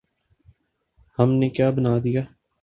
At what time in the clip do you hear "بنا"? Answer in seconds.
1.69-1.97